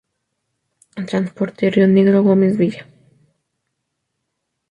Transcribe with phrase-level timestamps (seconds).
[1.07, 2.87] Transporte: Rionegro, Gómez Villa